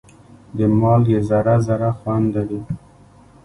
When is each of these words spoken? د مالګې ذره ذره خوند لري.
د 0.57 0.59
مالګې 0.79 1.19
ذره 1.29 1.55
ذره 1.67 1.89
خوند 1.97 2.27
لري. 2.35 2.61